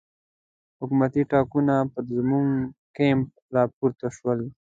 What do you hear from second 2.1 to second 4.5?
زموږ کمپ را پورته شول.